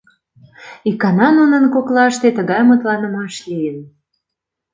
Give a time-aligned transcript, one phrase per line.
[0.89, 3.77] Икана нунын коклаште тыгай мутланымаш лийын.